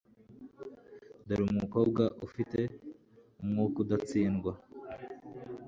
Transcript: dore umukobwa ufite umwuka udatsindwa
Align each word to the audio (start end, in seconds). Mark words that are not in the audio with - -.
dore 1.27 1.43
umukobwa 1.51 2.03
ufite 2.25 2.59
umwuka 3.41 3.77
udatsindwa 3.83 4.53